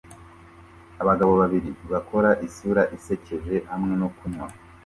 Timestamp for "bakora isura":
1.91-2.83